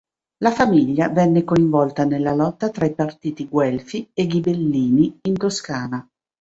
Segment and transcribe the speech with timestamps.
[0.39, 6.09] La famiglia venne coinvolta nella lotta tra i partiti guelfi e ghibellini in Toscana.